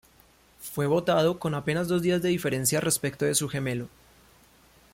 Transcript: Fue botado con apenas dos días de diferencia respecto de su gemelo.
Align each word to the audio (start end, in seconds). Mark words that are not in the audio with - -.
Fue 0.63 0.87
botado 0.87 1.37
con 1.37 1.53
apenas 1.53 1.87
dos 1.87 2.01
días 2.01 2.23
de 2.23 2.29
diferencia 2.29 2.81
respecto 2.81 3.23
de 3.23 3.35
su 3.35 3.47
gemelo. 3.47 3.87